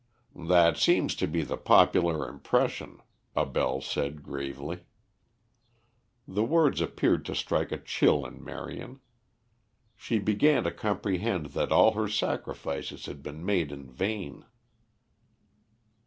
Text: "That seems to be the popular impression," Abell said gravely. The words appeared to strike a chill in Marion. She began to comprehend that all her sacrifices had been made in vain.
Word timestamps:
"That 0.47 0.77
seems 0.77 1.13
to 1.17 1.27
be 1.27 1.43
the 1.43 1.57
popular 1.57 2.27
impression," 2.27 3.03
Abell 3.35 3.81
said 3.81 4.23
gravely. 4.23 4.79
The 6.27 6.43
words 6.43 6.81
appeared 6.81 7.23
to 7.25 7.35
strike 7.35 7.71
a 7.71 7.77
chill 7.77 8.25
in 8.25 8.43
Marion. 8.43 8.99
She 9.95 10.17
began 10.17 10.63
to 10.63 10.71
comprehend 10.71 11.51
that 11.51 11.71
all 11.71 11.91
her 11.91 12.07
sacrifices 12.07 13.05
had 13.05 13.21
been 13.21 13.45
made 13.45 13.71
in 13.71 13.91
vain. 13.91 14.45